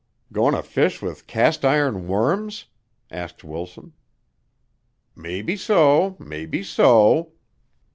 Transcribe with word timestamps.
"Going 0.33 0.55
to 0.55 0.63
fish 0.63 0.99
with 0.99 1.27
cast 1.27 1.63
iron 1.63 2.07
worms?" 2.07 2.65
asked 3.11 3.43
Wilson. 3.43 3.93
"Maybe 5.15 5.55
so. 5.55 6.15
Maybe 6.19 6.63
so." 6.63 7.33